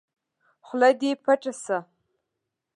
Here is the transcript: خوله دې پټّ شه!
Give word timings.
خوله 0.65 0.89
دې 0.99 1.11
پټّ 1.23 1.43
شه! 1.63 1.77